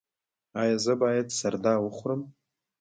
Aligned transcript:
ایا 0.61 0.77
زه 0.85 0.93
باید 1.01 1.27
سردا 1.39 1.73
وخورم؟ 1.81 2.21